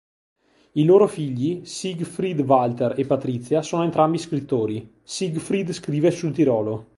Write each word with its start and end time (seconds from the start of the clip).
I 0.71 0.83
loro 0.83 1.05
figli, 1.05 1.63
Siegfried 1.63 2.39
Walter 2.39 2.97
e 2.99 3.05
Patrizia, 3.05 3.61
sono 3.61 3.83
entrambi 3.83 4.17
scrittori, 4.17 4.95
Siegfried 5.03 5.71
scrive 5.73 6.09
sul 6.09 6.33
Tirolo. 6.33 6.89